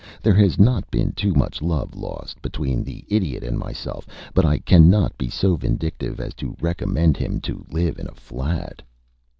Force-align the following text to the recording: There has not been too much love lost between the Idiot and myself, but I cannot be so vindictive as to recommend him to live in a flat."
There 0.23 0.33
has 0.33 0.57
not 0.57 0.89
been 0.89 1.11
too 1.11 1.31
much 1.35 1.61
love 1.61 1.93
lost 1.95 2.41
between 2.41 2.83
the 2.83 3.05
Idiot 3.07 3.43
and 3.43 3.55
myself, 3.55 4.07
but 4.33 4.45
I 4.47 4.57
cannot 4.57 5.15
be 5.15 5.29
so 5.29 5.55
vindictive 5.55 6.19
as 6.19 6.33
to 6.41 6.57
recommend 6.59 7.17
him 7.17 7.39
to 7.41 7.63
live 7.69 7.99
in 7.99 8.07
a 8.07 8.15
flat." 8.15 8.81